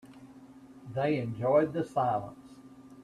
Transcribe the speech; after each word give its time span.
They 0.95 1.19
enjoyed 1.19 1.73
the 1.73 1.83
silence. 1.83 2.55